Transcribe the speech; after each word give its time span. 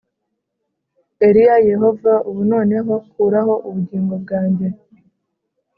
Eliya 1.27 1.55
yehova 1.69 2.13
ubu 2.29 2.41
noneho 2.51 2.93
kuraho 3.11 3.53
ubugingo 3.67 4.13
bwanjye 4.23 4.67